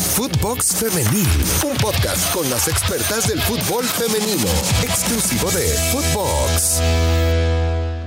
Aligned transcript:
Footbox 0.00 0.76
Femenil, 0.76 1.28
un 1.64 1.76
podcast 1.76 2.32
con 2.34 2.48
las 2.50 2.68
expertas 2.68 3.28
del 3.28 3.40
fútbol 3.40 3.84
femenino, 3.84 4.48
exclusivo 4.82 5.50
de 5.50 5.68
Footbox. 5.92 6.80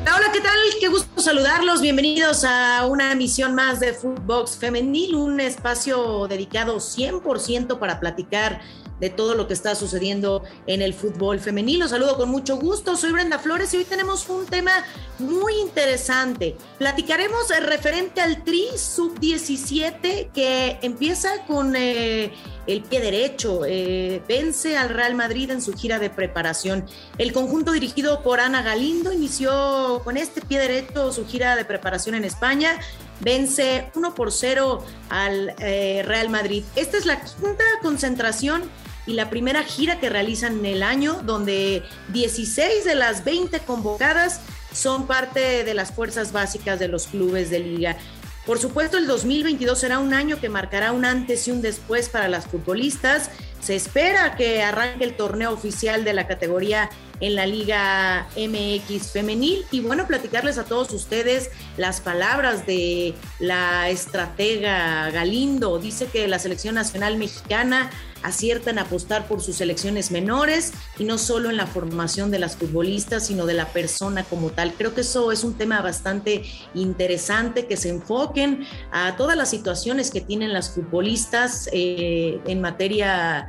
Hola, 0.03 0.31
¿qué 0.31 0.41
tal? 0.41 0.57
Qué 0.79 0.87
gusto 0.87 1.21
saludarlos. 1.21 1.81
Bienvenidos 1.81 2.43
a 2.43 2.85
una 2.85 3.11
emisión 3.11 3.55
más 3.55 3.79
de 3.79 3.93
Footbox 3.93 4.57
Femenil, 4.57 5.15
un 5.15 5.39
espacio 5.39 6.27
dedicado 6.27 6.77
100% 6.77 7.79
para 7.79 7.99
platicar 7.99 8.61
de 8.99 9.09
todo 9.09 9.35
lo 9.35 9.47
que 9.47 9.53
está 9.53 9.75
sucediendo 9.75 10.43
en 10.67 10.81
el 10.81 10.93
fútbol 10.93 11.39
femenino. 11.39 11.87
Saludo 11.87 12.17
con 12.17 12.29
mucho 12.29 12.57
gusto, 12.57 12.95
soy 12.95 13.11
Brenda 13.11 13.39
Flores 13.39 13.73
y 13.73 13.77
hoy 13.77 13.85
tenemos 13.85 14.29
un 14.29 14.45
tema 14.45 14.71
muy 15.19 15.55
interesante. 15.59 16.55
Platicaremos 16.77 17.49
referente 17.61 18.21
al 18.21 18.43
Tri 18.43 18.65
Sub-17 18.75 20.31
que 20.31 20.79
empieza 20.81 21.45
con 21.45 21.75
eh, 21.75 22.31
el 22.67 22.81
pie 22.81 22.99
derecho, 22.99 23.61
eh, 23.65 24.21
vence 24.27 24.77
al 24.77 24.89
Real 24.89 25.15
Madrid 25.15 25.51
en 25.51 25.61
su 25.61 25.73
gira 25.73 25.99
de 25.99 26.09
preparación. 26.09 26.85
El 27.17 27.33
conjunto 27.33 27.71
dirigido 27.71 28.23
por 28.23 28.39
Ana 28.39 28.61
Galindo 28.61 29.11
inició 29.11 30.01
con 30.03 30.17
este 30.17 30.41
pie 30.41 30.59
derecho 30.59 31.11
su 31.11 31.25
gira 31.27 31.55
de 31.55 31.65
preparación 31.65 32.15
en 32.15 32.23
España 32.23 32.79
vence 33.21 33.89
1 33.95 34.15
por 34.15 34.31
0 34.31 34.83
al 35.09 35.55
eh, 35.59 36.03
Real 36.05 36.29
Madrid. 36.29 36.63
Esta 36.75 36.97
es 36.97 37.05
la 37.05 37.21
quinta 37.21 37.63
concentración 37.81 38.63
y 39.05 39.13
la 39.13 39.29
primera 39.29 39.63
gira 39.63 39.99
que 39.99 40.09
realizan 40.09 40.59
en 40.59 40.65
el 40.65 40.83
año, 40.83 41.21
donde 41.23 41.83
16 42.13 42.85
de 42.85 42.95
las 42.95 43.23
20 43.23 43.59
convocadas 43.59 44.41
son 44.73 45.07
parte 45.07 45.63
de 45.63 45.73
las 45.73 45.91
fuerzas 45.91 46.31
básicas 46.31 46.79
de 46.79 46.87
los 46.87 47.07
clubes 47.07 47.49
de 47.49 47.59
liga. 47.59 47.97
Por 48.45 48.59
supuesto, 48.59 48.97
el 48.97 49.07
2022 49.07 49.79
será 49.79 49.97
un 49.97 50.13
año 50.13 50.39
que 50.39 50.49
marcará 50.49 50.91
un 50.91 51.03
antes 51.03 51.47
y 51.47 51.51
un 51.51 51.61
después 51.61 52.09
para 52.09 52.27
las 52.27 52.45
futbolistas. 52.45 53.31
Se 53.59 53.75
espera 53.75 54.35
que 54.35 54.61
arranque 54.61 55.03
el 55.03 55.15
torneo 55.15 55.51
oficial 55.51 56.03
de 56.03 56.13
la 56.13 56.27
categoría 56.27 56.91
en 57.19 57.35
la 57.35 57.45
Liga 57.45 58.27
MX 58.37 59.11
femenil 59.11 59.65
y 59.71 59.81
bueno, 59.81 60.07
platicarles 60.07 60.57
a 60.57 60.65
todos 60.65 60.91
ustedes 60.91 61.49
las 61.77 62.01
palabras 62.01 62.65
de 62.65 63.13
la 63.39 63.89
estratega 63.89 65.09
Galindo. 65.11 65.79
Dice 65.79 66.07
que 66.07 66.27
la 66.27 66.39
selección 66.39 66.75
nacional 66.75 67.17
mexicana 67.17 67.89
acierta 68.25 68.71
en 68.71 68.79
apostar 68.79 69.27
por 69.27 69.41
sus 69.41 69.57
selecciones 69.57 70.09
menores 70.09 70.73
y 70.97 71.03
no 71.03 71.17
solo 71.17 71.51
en 71.51 71.57
la 71.57 71.67
formación 71.67 72.31
de 72.31 72.39
las 72.39 72.55
futbolistas, 72.55 73.27
sino 73.27 73.45
de 73.45 73.53
la 73.53 73.67
persona 73.67 74.23
como 74.23 74.49
tal. 74.49 74.73
Creo 74.73 74.95
que 74.95 75.01
eso 75.01 75.31
es 75.31 75.43
un 75.43 75.53
tema 75.53 75.81
bastante 75.81 76.43
interesante, 76.73 77.67
que 77.67 77.77
se 77.77 77.89
enfoquen 77.89 78.65
a 78.91 79.15
todas 79.15 79.37
las 79.37 79.49
situaciones 79.49 80.09
que 80.09 80.21
tienen 80.21 80.53
las 80.53 80.71
futbolistas 80.71 81.69
eh, 81.71 82.39
en 82.47 82.61
materia 82.61 83.47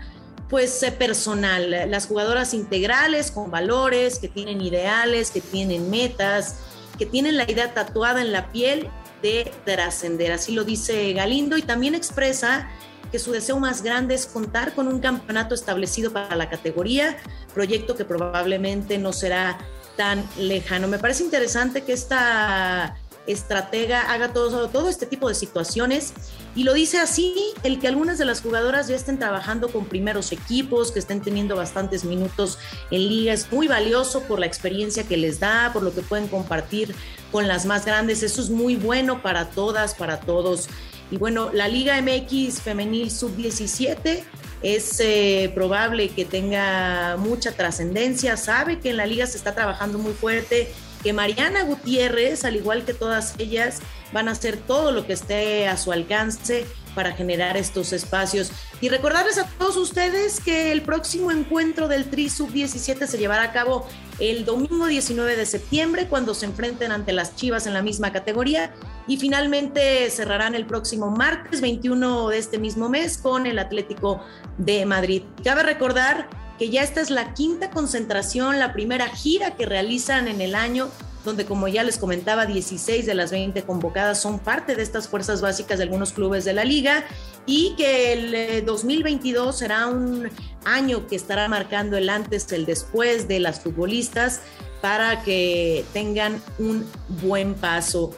pues 0.48 0.84
personal, 0.98 1.90
las 1.90 2.06
jugadoras 2.06 2.54
integrales 2.54 3.30
con 3.30 3.50
valores, 3.50 4.18
que 4.18 4.28
tienen 4.28 4.60
ideales, 4.60 5.30
que 5.30 5.40
tienen 5.40 5.90
metas, 5.90 6.56
que 6.98 7.06
tienen 7.06 7.36
la 7.36 7.50
idea 7.50 7.74
tatuada 7.74 8.20
en 8.20 8.32
la 8.32 8.52
piel 8.52 8.88
de 9.22 9.52
trascender. 9.64 10.32
Así 10.32 10.52
lo 10.52 10.64
dice 10.64 11.12
Galindo 11.12 11.56
y 11.56 11.62
también 11.62 11.94
expresa 11.94 12.68
que 13.10 13.18
su 13.18 13.32
deseo 13.32 13.58
más 13.58 13.82
grande 13.82 14.14
es 14.14 14.26
contar 14.26 14.74
con 14.74 14.88
un 14.88 15.00
campeonato 15.00 15.54
establecido 15.54 16.12
para 16.12 16.36
la 16.36 16.48
categoría, 16.48 17.16
proyecto 17.54 17.96
que 17.96 18.04
probablemente 18.04 18.98
no 18.98 19.12
será 19.12 19.58
tan 19.96 20.24
lejano. 20.38 20.88
Me 20.88 20.98
parece 20.98 21.24
interesante 21.24 21.82
que 21.82 21.92
esta 21.92 22.96
estratega 23.26 24.12
haga 24.12 24.32
todo, 24.32 24.68
todo 24.68 24.88
este 24.88 25.06
tipo 25.06 25.28
de 25.28 25.34
situaciones 25.34 26.12
y 26.56 26.64
lo 26.64 26.72
dice 26.72 26.98
así, 26.98 27.34
el 27.64 27.78
que 27.78 27.86
algunas 27.86 28.16
de 28.16 28.24
las 28.24 28.40
jugadoras 28.40 28.88
ya 28.88 28.96
estén 28.96 29.18
trabajando 29.18 29.68
con 29.68 29.84
primeros 29.84 30.32
equipos, 30.32 30.90
que 30.90 30.98
estén 30.98 31.20
teniendo 31.20 31.54
bastantes 31.54 32.04
minutos 32.04 32.58
en 32.90 33.08
liga, 33.08 33.34
es 33.34 33.52
muy 33.52 33.68
valioso 33.68 34.22
por 34.22 34.40
la 34.40 34.46
experiencia 34.46 35.04
que 35.04 35.18
les 35.18 35.38
da, 35.38 35.70
por 35.74 35.82
lo 35.82 35.94
que 35.94 36.00
pueden 36.00 36.28
compartir 36.28 36.94
con 37.30 37.46
las 37.46 37.66
más 37.66 37.84
grandes, 37.84 38.22
eso 38.22 38.40
es 38.40 38.48
muy 38.48 38.76
bueno 38.76 39.20
para 39.20 39.50
todas, 39.50 39.94
para 39.94 40.20
todos. 40.20 40.68
Y 41.10 41.18
bueno, 41.18 41.50
la 41.52 41.68
Liga 41.68 42.00
MX 42.00 42.62
Femenil 42.62 43.10
Sub-17 43.10 44.22
es 44.62 44.98
eh, 45.00 45.52
probable 45.54 46.08
que 46.08 46.24
tenga 46.24 47.16
mucha 47.18 47.52
trascendencia, 47.52 48.36
sabe 48.36 48.80
que 48.80 48.90
en 48.90 48.96
la 48.96 49.06
liga 49.06 49.26
se 49.26 49.36
está 49.36 49.54
trabajando 49.54 49.98
muy 49.98 50.14
fuerte, 50.14 50.72
que 51.06 51.12
Mariana 51.12 51.62
Gutiérrez, 51.62 52.44
al 52.44 52.56
igual 52.56 52.84
que 52.84 52.92
todas 52.92 53.38
ellas, 53.38 53.78
van 54.12 54.26
a 54.26 54.32
hacer 54.32 54.56
todo 54.56 54.90
lo 54.90 55.06
que 55.06 55.12
esté 55.12 55.68
a 55.68 55.76
su 55.76 55.92
alcance 55.92 56.66
para 56.96 57.12
generar 57.12 57.56
estos 57.56 57.92
espacios. 57.92 58.50
Y 58.80 58.88
recordarles 58.88 59.38
a 59.38 59.46
todos 59.46 59.76
ustedes 59.76 60.40
que 60.40 60.72
el 60.72 60.82
próximo 60.82 61.30
encuentro 61.30 61.86
del 61.86 62.10
Tri 62.10 62.28
Sub-17 62.28 63.06
se 63.06 63.18
llevará 63.18 63.44
a 63.44 63.52
cabo 63.52 63.86
el 64.18 64.44
domingo 64.44 64.86
19 64.86 65.36
de 65.36 65.46
septiembre, 65.46 66.08
cuando 66.08 66.34
se 66.34 66.46
enfrenten 66.46 66.90
ante 66.90 67.12
las 67.12 67.36
Chivas 67.36 67.68
en 67.68 67.74
la 67.74 67.82
misma 67.82 68.12
categoría. 68.12 68.74
Y 69.06 69.16
finalmente 69.16 70.10
cerrarán 70.10 70.56
el 70.56 70.66
próximo 70.66 71.12
martes 71.12 71.60
21 71.60 72.30
de 72.30 72.38
este 72.38 72.58
mismo 72.58 72.88
mes 72.88 73.16
con 73.16 73.46
el 73.46 73.60
Atlético 73.60 74.24
de 74.58 74.84
Madrid. 74.86 75.22
Cabe 75.44 75.62
recordar 75.62 76.28
que 76.58 76.70
ya 76.70 76.82
esta 76.82 77.00
es 77.00 77.10
la 77.10 77.34
quinta 77.34 77.70
concentración, 77.70 78.58
la 78.58 78.72
primera 78.72 79.08
gira 79.08 79.52
que 79.52 79.66
realizan 79.66 80.28
en 80.28 80.40
el 80.40 80.54
año 80.54 80.90
donde 81.26 81.44
como 81.44 81.68
ya 81.68 81.82
les 81.82 81.98
comentaba, 81.98 82.46
16 82.46 83.04
de 83.04 83.14
las 83.14 83.30
20 83.30 83.62
convocadas 83.64 84.18
son 84.18 84.38
parte 84.38 84.74
de 84.74 84.82
estas 84.82 85.08
fuerzas 85.08 85.42
básicas 85.42 85.76
de 85.76 85.84
algunos 85.84 86.12
clubes 86.12 86.46
de 86.46 86.54
la 86.54 86.64
liga 86.64 87.04
y 87.44 87.74
que 87.76 88.12
el 88.12 88.64
2022 88.64 89.54
eh, 89.54 89.58
será 89.58 89.88
un 89.88 90.30
año 90.64 91.06
que 91.06 91.16
estará 91.16 91.48
marcando 91.48 91.98
el 91.98 92.08
antes, 92.08 92.50
el 92.52 92.64
después 92.64 93.28
de 93.28 93.40
las 93.40 93.60
futbolistas 93.60 94.40
para 94.80 95.22
que 95.22 95.84
tengan 95.92 96.40
un 96.58 96.86
buen 97.20 97.54
paso. 97.54 98.14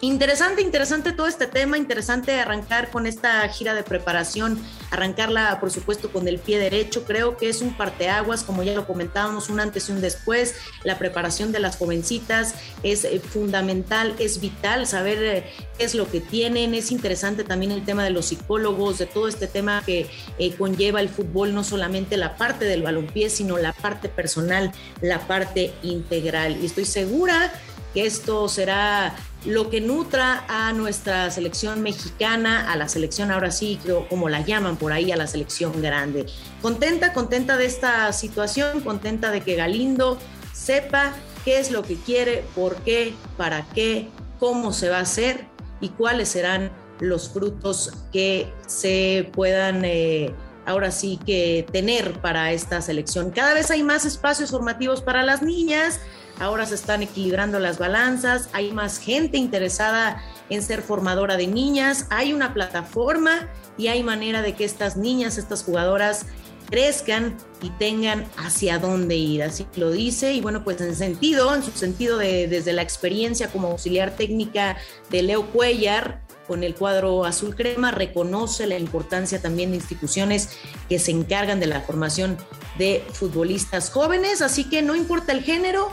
Interesante, 0.00 0.60
interesante 0.60 1.12
todo 1.12 1.26
este 1.26 1.46
tema, 1.46 1.78
interesante 1.78 2.38
arrancar 2.38 2.90
con 2.90 3.06
esta 3.06 3.48
gira 3.48 3.74
de 3.74 3.82
preparación, 3.82 4.58
arrancarla 4.90 5.58
por 5.60 5.70
supuesto 5.70 6.10
con 6.10 6.28
el 6.28 6.38
pie 6.38 6.58
derecho, 6.58 7.04
creo 7.04 7.36
que 7.36 7.48
es 7.48 7.62
un 7.62 7.76
parteaguas, 7.76 8.42
como 8.42 8.62
ya 8.62 8.74
lo 8.74 8.86
comentábamos, 8.86 9.48
un 9.48 9.60
antes 9.60 9.88
y 9.88 9.92
un 9.92 10.00
después, 10.00 10.54
la 10.84 10.98
preparación 10.98 11.52
de 11.52 11.60
las 11.60 11.76
jovencitas 11.76 12.54
es 12.82 13.04
eh, 13.04 13.20
fundamental, 13.20 14.14
es 14.18 14.40
vital 14.40 14.86
saber 14.86 15.22
eh, 15.22 15.44
qué 15.78 15.84
es 15.84 15.94
lo 15.94 16.10
que 16.10 16.20
tienen, 16.20 16.74
es 16.74 16.90
interesante 16.90 17.44
también 17.44 17.72
el 17.72 17.84
tema 17.84 18.04
de 18.04 18.10
los 18.10 18.26
psicólogos, 18.26 18.98
de 18.98 19.06
todo 19.06 19.28
este 19.28 19.46
tema 19.46 19.82
que 19.84 20.08
eh, 20.38 20.54
conlleva 20.54 21.00
el 21.00 21.08
fútbol, 21.08 21.54
no 21.54 21.64
solamente 21.64 22.16
la 22.16 22.36
parte 22.36 22.64
del 22.64 22.82
balompié, 22.82 23.30
sino 23.30 23.58
la 23.58 23.72
parte 23.72 24.08
personal, 24.08 24.72
la 25.00 25.26
parte 25.26 25.72
integral. 25.82 26.58
Y 26.62 26.66
estoy 26.66 26.84
segura 26.84 27.52
que 27.94 28.06
esto 28.06 28.48
será 28.48 29.16
lo 29.46 29.70
que 29.70 29.80
nutra 29.80 30.44
a 30.48 30.72
nuestra 30.72 31.30
selección 31.30 31.82
mexicana, 31.82 32.70
a 32.70 32.76
la 32.76 32.88
selección 32.88 33.30
ahora 33.30 33.50
sí, 33.50 33.78
como 34.10 34.28
la 34.28 34.40
llaman 34.40 34.76
por 34.76 34.92
ahí, 34.92 35.12
a 35.12 35.16
la 35.16 35.26
selección 35.26 35.80
grande. 35.80 36.26
Contenta, 36.60 37.12
contenta 37.12 37.56
de 37.56 37.66
esta 37.66 38.12
situación, 38.12 38.80
contenta 38.80 39.30
de 39.30 39.42
que 39.42 39.54
Galindo 39.54 40.18
sepa 40.52 41.12
qué 41.44 41.60
es 41.60 41.70
lo 41.70 41.82
que 41.82 41.94
quiere, 41.94 42.44
por 42.56 42.76
qué, 42.78 43.14
para 43.36 43.66
qué, 43.74 44.08
cómo 44.40 44.72
se 44.72 44.88
va 44.88 44.98
a 44.98 45.02
hacer 45.02 45.46
y 45.80 45.90
cuáles 45.90 46.30
serán 46.30 46.72
los 46.98 47.28
frutos 47.28 47.92
que 48.12 48.52
se 48.66 49.30
puedan 49.32 49.84
eh, 49.84 50.34
ahora 50.64 50.90
sí 50.90 51.20
que 51.24 51.66
tener 51.70 52.20
para 52.20 52.52
esta 52.52 52.80
selección. 52.80 53.30
Cada 53.30 53.54
vez 53.54 53.70
hay 53.70 53.84
más 53.84 54.04
espacios 54.04 54.50
formativos 54.50 55.02
para 55.02 55.22
las 55.22 55.42
niñas, 55.42 56.00
ahora 56.38 56.66
se 56.66 56.74
están 56.74 57.02
equilibrando 57.02 57.58
las 57.58 57.78
balanzas, 57.78 58.48
hay 58.52 58.72
más 58.72 58.98
gente 58.98 59.38
interesada 59.38 60.22
en 60.48 60.62
ser 60.62 60.82
formadora 60.82 61.36
de 61.36 61.46
niñas, 61.46 62.06
hay 62.10 62.32
una 62.32 62.54
plataforma 62.54 63.48
y 63.76 63.88
hay 63.88 64.02
manera 64.02 64.42
de 64.42 64.54
que 64.54 64.64
estas 64.64 64.96
niñas, 64.96 65.38
estas 65.38 65.62
jugadoras 65.64 66.26
crezcan 66.68 67.36
y 67.62 67.70
tengan 67.70 68.26
hacia 68.36 68.78
dónde 68.78 69.16
ir, 69.16 69.42
así 69.42 69.66
lo 69.76 69.90
dice, 69.90 70.32
y 70.32 70.40
bueno, 70.40 70.64
pues 70.64 70.80
en 70.80 70.94
sentido, 70.96 71.54
en 71.54 71.62
su 71.62 71.70
sentido 71.70 72.18
de, 72.18 72.48
desde 72.48 72.72
la 72.72 72.82
experiencia 72.82 73.50
como 73.50 73.68
auxiliar 73.68 74.16
técnica 74.16 74.76
de 75.10 75.22
Leo 75.22 75.46
Cuellar, 75.46 76.26
con 76.46 76.62
el 76.62 76.74
cuadro 76.74 77.24
azul 77.24 77.56
crema, 77.56 77.90
reconoce 77.90 78.66
la 78.66 78.78
importancia 78.78 79.42
también 79.42 79.70
de 79.70 79.76
instituciones 79.76 80.50
que 80.88 81.00
se 81.00 81.10
encargan 81.10 81.58
de 81.58 81.66
la 81.66 81.80
formación 81.80 82.36
de 82.78 83.04
futbolistas 83.12 83.90
jóvenes, 83.90 84.42
así 84.42 84.64
que 84.64 84.82
no 84.82 84.94
importa 84.94 85.32
el 85.32 85.42
género, 85.42 85.90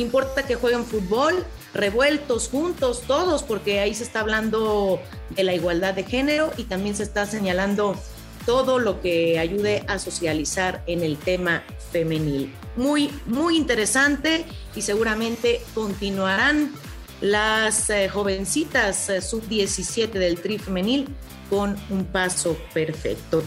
importa 0.00 0.44
que 0.44 0.54
jueguen 0.54 0.84
fútbol, 0.84 1.44
revueltos, 1.74 2.48
juntos, 2.48 3.02
todos, 3.06 3.42
porque 3.42 3.80
ahí 3.80 3.94
se 3.94 4.04
está 4.04 4.20
hablando 4.20 5.00
de 5.30 5.44
la 5.44 5.54
igualdad 5.54 5.94
de 5.94 6.04
género 6.04 6.52
y 6.56 6.64
también 6.64 6.94
se 6.94 7.02
está 7.02 7.26
señalando 7.26 7.96
todo 8.46 8.78
lo 8.78 9.00
que 9.00 9.38
ayude 9.38 9.84
a 9.88 9.98
socializar 9.98 10.82
en 10.86 11.02
el 11.02 11.18
tema 11.18 11.64
femenil. 11.90 12.54
Muy, 12.76 13.10
muy 13.26 13.56
interesante 13.56 14.44
y 14.74 14.82
seguramente 14.82 15.60
continuarán 15.74 16.72
las 17.20 17.90
eh, 17.90 18.08
jovencitas 18.08 19.08
eh, 19.08 19.20
sub-17 19.20 20.10
del 20.10 20.40
Tri 20.40 20.58
femenil 20.58 21.08
con 21.50 21.76
un 21.90 22.04
paso 22.04 22.56
perfecto. 22.72 23.42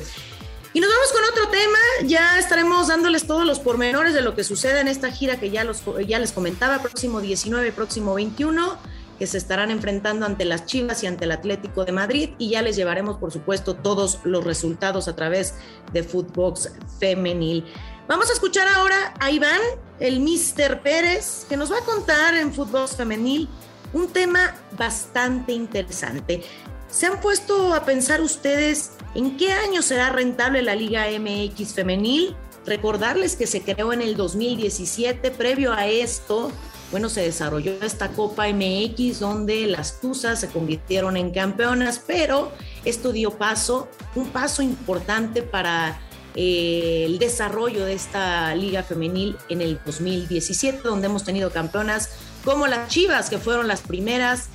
Y 0.72 0.80
nos 0.82 0.90
vamos 0.90 1.12
con 1.12 1.24
otro 1.32 1.50
tema, 1.50 1.80
ya 2.04 2.38
estaremos 2.38 2.90
dándoles 2.90 3.26
todos 3.26 3.44
los 3.44 3.60
pormenores 3.60 4.14
de 4.14 4.22
lo 4.22 4.36
que 4.36 4.44
sucede 4.44 4.82
en 4.82 4.88
esta 4.88 5.12
gira 5.12 5.40
que 5.40 5.50
ya, 5.50 5.64
los, 5.64 5.82
ya 6.08 6.20
les 6.20 6.32
comentaba, 6.32 6.80
próximo 6.80 7.22
19, 7.22 7.72
próximo 7.72 8.14
21, 8.14 8.78
que 9.18 9.26
se 9.26 9.40
estarán 9.40 9.72
enfrentando 9.72 10.28
ante 10.28 10.46
las 10.46 10.68
Chivas 10.68 11.04
y 11.04 11.08
ante 11.08 11.26
el 11.26 11.32
Atlético 11.32 11.86
de 11.86 11.92
Madrid 11.92 12.30
y 12.38 12.52
ya 12.52 12.62
les 12.62 12.76
llevaremos, 12.76 13.18
por 13.18 13.32
supuesto, 13.32 13.76
todos 13.76 14.20
los 14.26 14.44
resultados 14.44 15.08
a 15.08 15.16
través 15.16 15.56
de 15.92 16.04
Footbox 16.04 16.72
Femenil. 17.00 17.66
Vamos 18.08 18.30
a 18.30 18.34
escuchar 18.34 18.68
ahora 18.68 19.16
a 19.20 19.32
Iván, 19.32 19.60
el 20.00 20.20
Mister 20.20 20.82
Pérez, 20.82 21.48
que 21.50 21.58
nos 21.58 21.72
va 21.72 21.80
a 21.80 21.84
contar 21.84 22.36
en 22.36 22.54
Footbox 22.54 22.96
Femenil 22.96 23.50
un 23.92 24.08
tema 24.08 24.56
bastante 24.78 25.52
interesante. 25.52 26.44
¿Se 26.92 27.08
han 27.08 27.20
puesto 27.22 27.74
a 27.74 27.86
pensar 27.86 28.22
ustedes 28.22 28.92
en 29.16 29.38
qué 29.38 29.52
año 29.52 29.82
será 29.82 30.10
rentable 30.10 30.62
la 30.62 30.76
Liga 30.76 31.06
MX 31.08 31.74
femenil? 31.74 32.36
Recordarles 32.66 33.36
que 33.36 33.48
se 33.48 33.62
creó 33.62 33.94
en 33.94 34.02
el 34.02 34.16
2017, 34.16 35.32
previo 35.32 35.74
a 35.74 35.88
esto, 35.88 36.52
bueno, 36.92 37.10
se 37.10 37.22
desarrolló 37.22 37.74
esta 37.84 38.10
Copa 38.10 38.48
MX 38.48 39.20
donde 39.20 39.68
las 39.68 40.02
Tuzas 40.02 40.40
se 40.40 40.48
convirtieron 40.48 41.18
en 41.18 41.32
campeonas, 41.32 42.02
pero 42.06 42.52
esto 42.84 43.12
dio 43.12 43.32
paso, 43.32 43.88
un 44.16 44.28
paso 44.30 44.64
importante 44.64 45.44
para 45.44 46.00
eh, 46.36 47.04
el 47.06 47.20
desarrollo 47.20 47.86
de 47.86 47.94
esta 47.94 48.56
liga 48.56 48.82
femenil 48.82 49.38
en 49.50 49.62
el 49.62 49.80
2017, 49.86 50.80
donde 50.84 51.08
hemos 51.08 51.24
tenido 51.24 51.52
campeonas 51.52 52.10
como 52.44 52.66
las 52.66 52.90
Chivas, 52.90 53.30
que 53.30 53.38
fueron 53.38 53.68
las 53.68 53.82
primeras, 53.82 54.50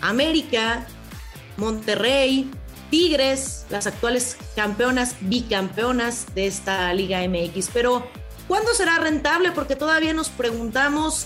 América, 0.00 0.86
Monterrey, 1.56 2.48
Tigres, 2.92 3.64
las 3.70 3.86
actuales 3.86 4.36
campeonas, 4.54 5.16
bicampeonas 5.22 6.26
de 6.34 6.46
esta 6.46 6.92
Liga 6.92 7.26
MX. 7.26 7.70
Pero, 7.72 8.06
¿cuándo 8.46 8.74
será 8.74 8.98
rentable? 8.98 9.50
Porque 9.50 9.76
todavía 9.76 10.12
nos 10.12 10.28
preguntamos 10.28 11.24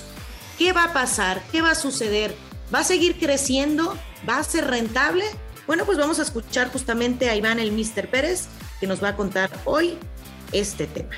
qué 0.59 0.73
va 0.73 0.85
a 0.85 0.93
pasar, 0.93 1.43
qué 1.51 1.63
va 1.63 1.73
a 1.73 1.75
suceder. 1.75 2.37
¿Va 2.73 2.79
a 2.79 2.85
seguir 2.85 3.19
creciendo? 3.19 3.99
¿Va 4.29 4.39
a 4.39 4.45
ser 4.45 4.69
rentable? 4.69 5.25
Bueno, 5.67 5.85
pues 5.85 5.99
vamos 5.99 6.21
a 6.21 6.23
escuchar 6.23 6.71
justamente 6.71 7.29
a 7.31 7.35
Iván 7.35 7.59
el 7.59 7.73
Mister 7.73 8.09
Pérez, 8.09 8.45
que 8.79 8.87
nos 8.87 9.03
va 9.03 9.09
a 9.09 9.17
contar 9.17 9.51
hoy 9.65 9.99
este 10.53 10.87
tema. 10.87 11.17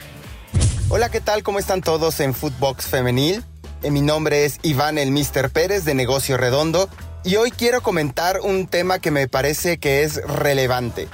Hola, 0.88 1.10
¿qué 1.10 1.20
tal? 1.20 1.42
¿Cómo 1.42 1.58
están 1.58 1.82
todos 1.82 2.20
en 2.20 2.32
Footbox 2.32 2.86
Femenil? 2.86 3.44
Eh, 3.82 3.90
mi 3.90 4.00
nombre 4.00 4.46
es 4.46 4.60
Iván 4.62 4.96
el 4.96 5.10
Mister 5.10 5.50
Pérez 5.50 5.84
de 5.84 5.92
Negocio 5.92 6.38
Redondo 6.38 6.88
y 7.24 7.36
hoy 7.36 7.50
quiero 7.50 7.82
comentar 7.82 8.40
un 8.40 8.66
tema 8.66 8.98
que 8.98 9.10
me 9.10 9.28
parece 9.28 9.78
que 9.78 10.02
es 10.02 10.16
relevante. 10.16 11.08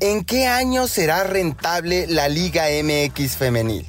¿En 0.00 0.24
qué 0.24 0.46
año 0.46 0.86
será 0.86 1.24
rentable 1.24 2.06
la 2.06 2.28
Liga 2.28 2.66
MX 2.82 3.36
femenil? 3.36 3.88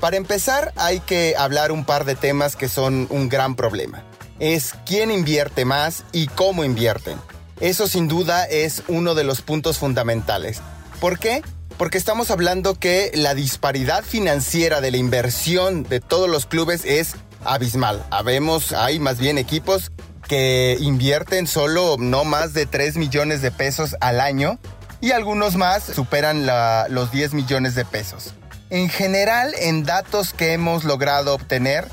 Para 0.00 0.16
empezar 0.16 0.72
hay 0.76 1.00
que 1.00 1.34
hablar 1.36 1.72
un 1.72 1.84
par 1.84 2.04
de 2.04 2.14
temas 2.14 2.56
que 2.56 2.68
son 2.68 3.06
un 3.10 3.28
gran 3.28 3.56
problema. 3.56 4.04
Es 4.38 4.74
quién 4.86 5.10
invierte 5.10 5.64
más 5.64 6.04
y 6.12 6.28
cómo 6.28 6.64
invierten. 6.64 7.18
Eso 7.60 7.88
sin 7.88 8.08
duda 8.08 8.44
es 8.44 8.82
uno 8.88 9.14
de 9.14 9.24
los 9.24 9.42
puntos 9.42 9.78
fundamentales. 9.78 10.60
¿Por 11.00 11.18
qué? 11.18 11.42
Porque 11.78 11.98
estamos 11.98 12.30
hablando 12.30 12.78
que 12.78 13.10
la 13.14 13.34
disparidad 13.34 14.04
financiera 14.04 14.80
de 14.80 14.90
la 14.90 14.96
inversión 14.96 15.82
de 15.82 16.00
todos 16.00 16.28
los 16.28 16.46
clubes 16.46 16.84
es 16.84 17.14
abismal. 17.44 18.04
Habemos, 18.10 18.72
hay 18.72 19.00
más 19.00 19.18
bien 19.18 19.38
equipos 19.38 19.90
que 20.28 20.76
invierten 20.80 21.46
solo 21.46 21.96
no 21.98 22.24
más 22.24 22.52
de 22.54 22.66
3 22.66 22.96
millones 22.96 23.42
de 23.42 23.50
pesos 23.50 23.96
al 24.00 24.20
año 24.20 24.58
y 25.00 25.12
algunos 25.12 25.56
más 25.56 25.84
superan 25.84 26.46
los 26.88 27.10
10 27.10 27.34
millones 27.34 27.74
de 27.74 27.84
pesos. 27.84 28.34
En 28.70 28.88
general, 28.88 29.54
en 29.58 29.84
datos 29.84 30.32
que 30.32 30.52
hemos 30.52 30.84
logrado 30.84 31.34
obtener, 31.34 31.86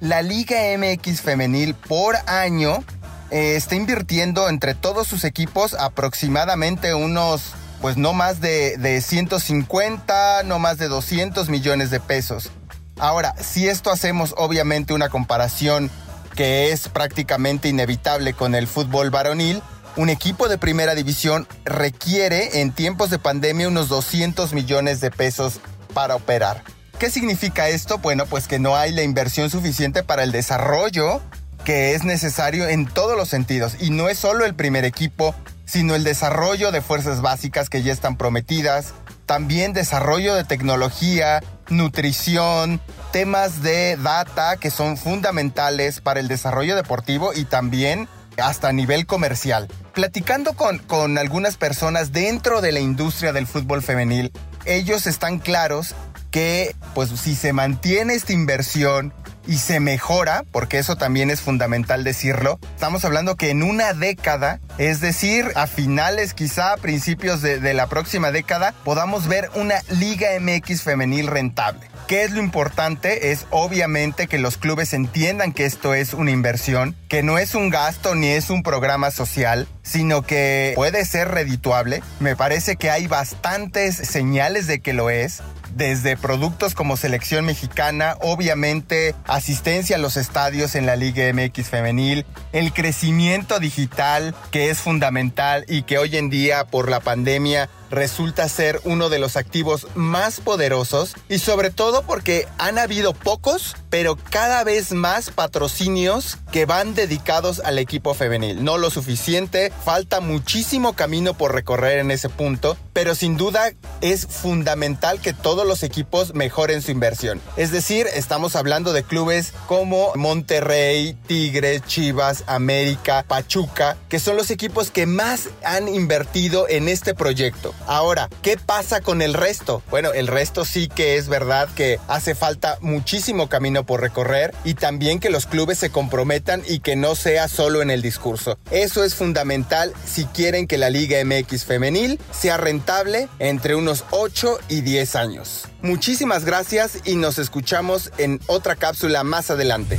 la 0.00 0.22
Liga 0.22 0.58
MX 0.76 1.22
femenil 1.22 1.74
por 1.74 2.16
año 2.26 2.84
eh, 3.30 3.56
está 3.56 3.74
invirtiendo 3.74 4.48
entre 4.48 4.74
todos 4.74 5.08
sus 5.08 5.24
equipos 5.24 5.74
aproximadamente 5.74 6.94
unos, 6.94 7.54
pues 7.80 7.96
no 7.96 8.12
más 8.12 8.40
de, 8.40 8.76
de 8.76 9.00
150, 9.00 10.42
no 10.44 10.58
más 10.58 10.78
de 10.78 10.88
200 10.88 11.48
millones 11.48 11.90
de 11.90 12.00
pesos. 12.00 12.50
Ahora, 12.98 13.34
si 13.40 13.68
esto 13.68 13.90
hacemos 13.90 14.34
obviamente 14.36 14.92
una 14.92 15.08
comparación 15.08 15.90
que 16.38 16.70
es 16.70 16.88
prácticamente 16.88 17.68
inevitable 17.68 18.32
con 18.32 18.54
el 18.54 18.68
fútbol 18.68 19.10
varonil, 19.10 19.60
un 19.96 20.08
equipo 20.08 20.48
de 20.48 20.56
primera 20.56 20.94
división 20.94 21.48
requiere 21.64 22.60
en 22.60 22.70
tiempos 22.70 23.10
de 23.10 23.18
pandemia 23.18 23.66
unos 23.66 23.88
200 23.88 24.52
millones 24.52 25.00
de 25.00 25.10
pesos 25.10 25.58
para 25.94 26.14
operar. 26.14 26.62
¿Qué 27.00 27.10
significa 27.10 27.68
esto? 27.68 27.98
Bueno, 27.98 28.24
pues 28.26 28.46
que 28.46 28.60
no 28.60 28.76
hay 28.76 28.92
la 28.92 29.02
inversión 29.02 29.50
suficiente 29.50 30.04
para 30.04 30.22
el 30.22 30.30
desarrollo 30.30 31.20
que 31.64 31.96
es 31.96 32.04
necesario 32.04 32.68
en 32.68 32.86
todos 32.86 33.16
los 33.16 33.28
sentidos. 33.28 33.74
Y 33.80 33.90
no 33.90 34.08
es 34.08 34.20
solo 34.20 34.44
el 34.44 34.54
primer 34.54 34.84
equipo, 34.84 35.34
sino 35.64 35.96
el 35.96 36.04
desarrollo 36.04 36.70
de 36.70 36.82
fuerzas 36.82 37.20
básicas 37.20 37.68
que 37.68 37.82
ya 37.82 37.92
están 37.92 38.16
prometidas, 38.16 38.94
también 39.28 39.74
desarrollo 39.74 40.34
de 40.34 40.42
tecnología, 40.42 41.42
nutrición, 41.68 42.80
temas 43.12 43.62
de 43.62 43.98
data 43.98 44.56
que 44.56 44.70
son 44.70 44.96
fundamentales 44.96 46.00
para 46.00 46.18
el 46.18 46.28
desarrollo 46.28 46.74
deportivo 46.74 47.32
y 47.34 47.44
también 47.44 48.08
hasta 48.38 48.68
a 48.68 48.72
nivel 48.72 49.04
comercial. 49.04 49.68
Platicando 49.92 50.54
con, 50.54 50.78
con 50.78 51.18
algunas 51.18 51.58
personas 51.58 52.10
dentro 52.10 52.62
de 52.62 52.72
la 52.72 52.80
industria 52.80 53.34
del 53.34 53.46
fútbol 53.46 53.82
femenil, 53.82 54.32
ellos 54.64 55.06
están 55.06 55.40
claros 55.40 55.94
que 56.30 56.74
pues 56.94 57.10
si 57.10 57.34
se 57.34 57.52
mantiene 57.52 58.14
esta 58.14 58.32
inversión 58.32 59.12
y 59.48 59.58
se 59.58 59.80
mejora, 59.80 60.44
porque 60.52 60.78
eso 60.78 60.94
también 60.94 61.30
es 61.30 61.40
fundamental 61.40 62.04
decirlo, 62.04 62.60
estamos 62.74 63.04
hablando 63.04 63.36
que 63.36 63.50
en 63.50 63.64
una 63.64 63.94
década, 63.94 64.60
es 64.76 65.00
decir, 65.00 65.50
a 65.56 65.66
finales 65.66 66.34
quizá 66.34 66.76
principios 66.76 67.42
de, 67.42 67.58
de 67.58 67.74
la 67.74 67.88
próxima 67.88 68.30
década, 68.30 68.74
podamos 68.84 69.26
ver 69.26 69.50
una 69.54 69.82
Liga 69.88 70.28
MX 70.38 70.82
femenil 70.82 71.26
rentable. 71.26 71.88
¿Qué 72.08 72.24
es 72.24 72.30
lo 72.30 72.40
importante? 72.40 73.32
Es 73.32 73.46
obviamente 73.50 74.28
que 74.28 74.38
los 74.38 74.56
clubes 74.56 74.94
entiendan 74.94 75.52
que 75.52 75.66
esto 75.66 75.92
es 75.92 76.14
una 76.14 76.30
inversión, 76.30 76.96
que 77.08 77.22
no 77.22 77.38
es 77.38 77.54
un 77.54 77.68
gasto 77.68 78.14
ni 78.14 78.28
es 78.28 78.48
un 78.48 78.62
programa 78.62 79.10
social, 79.10 79.68
sino 79.82 80.22
que 80.22 80.72
puede 80.74 81.04
ser 81.04 81.28
redituable. 81.28 82.02
Me 82.18 82.34
parece 82.34 82.76
que 82.76 82.90
hay 82.90 83.06
bastantes 83.08 83.94
señales 83.94 84.66
de 84.66 84.80
que 84.80 84.94
lo 84.94 85.10
es 85.10 85.42
desde 85.74 86.16
productos 86.16 86.74
como 86.74 86.96
selección 86.96 87.44
mexicana, 87.44 88.16
obviamente 88.20 89.14
asistencia 89.26 89.96
a 89.96 89.98
los 89.98 90.16
estadios 90.16 90.74
en 90.74 90.86
la 90.86 90.96
Liga 90.96 91.32
MX 91.32 91.68
femenil, 91.68 92.26
el 92.52 92.72
crecimiento 92.72 93.58
digital 93.58 94.34
que 94.50 94.70
es 94.70 94.78
fundamental 94.78 95.64
y 95.68 95.82
que 95.82 95.98
hoy 95.98 96.16
en 96.16 96.30
día 96.30 96.64
por 96.66 96.90
la 96.90 97.00
pandemia 97.00 97.68
resulta 97.90 98.48
ser 98.48 98.80
uno 98.84 99.08
de 99.08 99.18
los 99.18 99.36
activos 99.36 99.86
más 99.94 100.40
poderosos 100.40 101.14
y 101.28 101.38
sobre 101.38 101.70
todo 101.70 102.02
porque 102.02 102.46
han 102.58 102.78
habido 102.78 103.14
pocos, 103.14 103.76
pero 103.90 104.16
cada 104.30 104.64
vez 104.64 104.92
más 104.92 105.30
patrocinios 105.30 106.38
que 106.52 106.66
van 106.66 106.94
dedicados 106.94 107.60
al 107.60 107.78
equipo 107.78 108.14
femenil. 108.14 108.64
No 108.64 108.78
lo 108.78 108.90
suficiente, 108.90 109.72
falta 109.84 110.20
muchísimo 110.20 110.94
camino 110.94 111.34
por 111.34 111.54
recorrer 111.54 111.98
en 111.98 112.10
ese 112.10 112.28
punto, 112.28 112.76
pero 112.92 113.14
sin 113.14 113.36
duda 113.36 113.70
es 114.00 114.26
fundamental 114.26 115.20
que 115.20 115.32
todos 115.32 115.66
los 115.66 115.82
equipos 115.82 116.34
mejoren 116.34 116.82
su 116.82 116.90
inversión. 116.90 117.40
Es 117.56 117.70
decir, 117.70 118.06
estamos 118.14 118.56
hablando 118.56 118.92
de 118.92 119.02
clubes 119.02 119.52
como 119.66 120.12
Monterrey, 120.14 121.16
Tigres, 121.26 121.82
Chivas, 121.86 122.44
América, 122.46 123.24
Pachuca, 123.26 123.96
que 124.08 124.20
son 124.20 124.36
los 124.36 124.50
equipos 124.50 124.90
que 124.90 125.06
más 125.06 125.48
han 125.64 125.88
invertido 125.88 126.68
en 126.68 126.88
este 126.88 127.14
proyecto. 127.14 127.74
Ahora, 127.88 128.28
¿qué 128.42 128.58
pasa 128.58 129.00
con 129.00 129.22
el 129.22 129.32
resto? 129.32 129.82
Bueno, 129.88 130.12
el 130.12 130.26
resto 130.26 130.66
sí 130.66 130.88
que 130.88 131.16
es 131.16 131.28
verdad 131.28 131.70
que 131.74 131.98
hace 132.06 132.34
falta 132.34 132.76
muchísimo 132.82 133.48
camino 133.48 133.86
por 133.86 134.02
recorrer 134.02 134.54
y 134.62 134.74
también 134.74 135.20
que 135.20 135.30
los 135.30 135.46
clubes 135.46 135.78
se 135.78 135.88
comprometan 135.88 136.62
y 136.68 136.80
que 136.80 136.96
no 136.96 137.14
sea 137.14 137.48
solo 137.48 137.80
en 137.80 137.90
el 137.90 138.02
discurso. 138.02 138.58
Eso 138.70 139.04
es 139.04 139.14
fundamental 139.14 139.94
si 140.04 140.26
quieren 140.26 140.66
que 140.66 140.76
la 140.76 140.90
Liga 140.90 141.16
MX 141.24 141.64
femenil 141.64 142.20
sea 142.30 142.58
rentable 142.58 143.26
entre 143.38 143.74
unos 143.74 144.04
8 144.10 144.58
y 144.68 144.82
10 144.82 145.16
años. 145.16 145.64
Muchísimas 145.80 146.44
gracias 146.44 146.98
y 147.06 147.16
nos 147.16 147.38
escuchamos 147.38 148.12
en 148.18 148.38
otra 148.48 148.76
cápsula 148.76 149.24
más 149.24 149.50
adelante. 149.50 149.98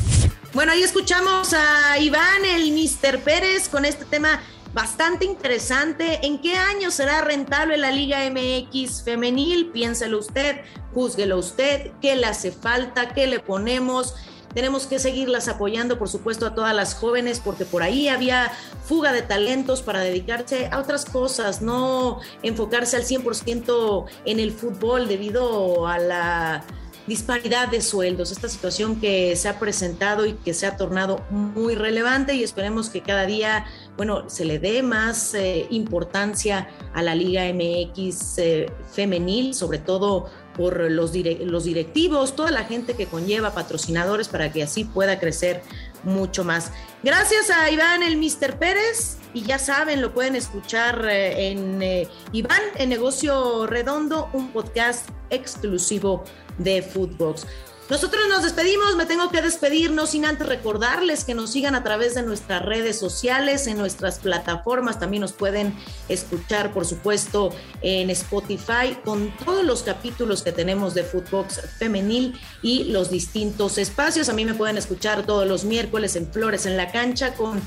Bueno, 0.53 0.73
ahí 0.73 0.83
escuchamos 0.83 1.53
a 1.53 1.97
Iván, 1.97 2.45
el 2.45 2.71
Mister 2.71 3.19
Pérez, 3.19 3.67
con 3.67 3.83
este 3.85 4.05
tema 4.05 4.41
bastante 4.73 5.25
interesante. 5.25 6.19
¿En 6.25 6.39
qué 6.39 6.55
año 6.55 6.91
será 6.91 7.21
rentable 7.21 7.77
la 7.77 7.91
Liga 7.91 8.19
MX 8.29 9.03
femenil? 9.03 9.67
Piénselo 9.71 10.19
usted, 10.19 10.61
júzguelo 10.93 11.37
usted, 11.37 11.91
qué 12.01 12.15
le 12.15 12.25
hace 12.25 12.51
falta, 12.51 13.13
qué 13.13 13.27
le 13.27 13.39
ponemos. 13.39 14.15
tenemos 14.53 14.87
que 14.87 14.97
seguirlas 14.97 15.47
apoyando, 15.47 15.99
por 15.99 16.09
supuesto, 16.09 16.47
a 16.47 16.55
todas 16.55 16.75
las 16.75 16.95
jóvenes, 16.95 17.39
porque 17.39 17.65
por 17.65 17.83
ahí 17.83 18.07
había 18.07 18.51
fuga 18.83 19.13
de 19.13 19.21
talentos 19.21 19.83
para 19.83 19.99
dedicarse 19.99 20.69
a 20.71 20.79
otras 20.79 21.05
cosas, 21.05 21.61
no 21.61 22.19
enfocarse 22.41 22.97
al 22.97 23.03
100% 23.03 24.05
en 24.25 24.39
el 24.39 24.51
fútbol 24.51 25.07
debido 25.07 25.87
a 25.87 25.99
la 25.99 26.63
disparidad 27.09 27.67
de 27.67 27.81
sueldos, 27.81 28.31
esta 28.31 28.47
situación 28.47 29.01
que 29.01 29.35
se 29.35 29.49
ha 29.49 29.59
presentado 29.59 30.25
y 30.25 30.33
que 30.33 30.53
se 30.53 30.67
ha 30.67 30.77
tornado 30.77 31.25
muy 31.31 31.75
relevante 31.75 32.35
y 32.35 32.43
esperemos 32.43 32.89
que 32.89 33.01
cada 33.01 33.25
día, 33.25 33.65
bueno, 33.99 34.29
se 34.29 34.45
le 34.45 34.59
dé 34.59 34.81
más 34.81 35.33
eh, 35.33 35.67
importancia 35.71 36.69
a 36.93 37.03
la 37.03 37.15
Liga 37.15 37.43
MX 37.53 38.37
eh, 38.37 38.71
femenil, 38.93 39.53
sobre 39.53 39.77
todo 39.77 40.29
por 40.55 40.89
los, 40.89 41.11
directivos, 41.11 42.33
toda 42.33 42.49
la 42.49 42.63
gente 42.63 42.93
que 42.93 43.07
conlleva 43.07 43.53
patrocinadores 43.53 44.29
para 44.29 44.53
que 44.53 44.63
así 44.63 44.85
pueda 44.85 45.19
crecer 45.19 45.63
mucho 46.03 46.45
más. 46.45 46.71
Gracias 47.03 47.49
a 47.49 47.69
Iván 47.69 48.01
el 48.01 48.15
Mister 48.15 48.57
Pérez 48.57 49.17
y 49.33 49.41
ya 49.41 49.59
saben, 49.59 50.01
lo 50.01 50.13
pueden 50.13 50.37
escuchar 50.37 51.05
eh, 51.05 51.49
en 51.49 52.07
Iván 52.31 52.61
en 52.75 52.87
Negocio 52.87 53.67
Redondo, 53.67 54.29
un 54.31 54.53
podcast 54.53 55.09
exclusivo 55.29 56.23
de 56.57 56.81
Footbox. 56.81 57.45
Nosotros 57.89 58.21
nos 58.29 58.43
despedimos, 58.43 58.95
me 58.95 59.07
tengo 59.07 59.31
que 59.31 59.41
despedir, 59.41 59.89
no 59.89 60.05
sin 60.05 60.23
antes 60.23 60.45
recordarles 60.45 61.23
que 61.23 61.33
nos 61.33 61.49
sigan 61.49 61.73
a 61.73 61.83
través 61.83 62.13
de 62.13 62.21
nuestras 62.21 62.63
redes 62.63 62.99
sociales, 62.99 63.65
en 63.65 63.79
nuestras 63.79 64.19
plataformas, 64.19 64.99
también 64.99 65.21
nos 65.21 65.33
pueden 65.33 65.75
escuchar, 66.07 66.71
por 66.71 66.85
supuesto, 66.85 67.49
en 67.81 68.11
Spotify 68.11 68.95
con 69.03 69.35
todos 69.37 69.65
los 69.65 69.81
capítulos 69.81 70.43
que 70.43 70.51
tenemos 70.51 70.93
de 70.93 71.03
Footbox 71.03 71.61
femenil 71.79 72.39
y 72.61 72.83
los 72.83 73.09
distintos 73.09 73.79
espacios. 73.79 74.29
A 74.29 74.33
mí 74.33 74.45
me 74.45 74.53
pueden 74.53 74.77
escuchar 74.77 75.25
todos 75.25 75.47
los 75.47 75.63
miércoles 75.63 76.15
en 76.15 76.31
Flores 76.31 76.67
en 76.67 76.77
la 76.77 76.91
cancha 76.91 77.33
con 77.33 77.59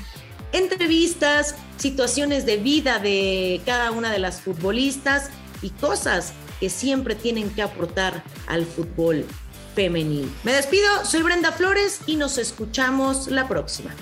entrevistas, 0.53 1.55
situaciones 1.75 2.45
de 2.45 2.55
vida 2.55 2.99
de 2.99 3.59
cada 3.65 3.91
una 3.91 4.09
de 4.09 4.19
las 4.19 4.39
futbolistas 4.39 5.31
y 5.61 5.71
cosas 5.71 6.31
que 6.61 6.69
siempre 6.69 7.15
tienen 7.15 7.49
que 7.49 7.61
aportar 7.61 8.23
al 8.47 8.65
fútbol 8.65 9.25
femenil. 9.73 10.31
Me 10.43 10.53
despido, 10.53 11.05
soy 11.05 11.23
Brenda 11.23 11.51
Flores 11.51 11.99
y 12.05 12.15
nos 12.15 12.37
escuchamos 12.37 13.27
la 13.27 13.47
próxima. 13.47 13.95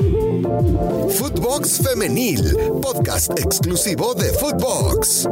Footbox 1.17 1.81
Femenil, 1.83 2.55
podcast 2.81 3.31
exclusivo 3.39 4.13
de 4.13 4.31
Footbox. 4.33 5.27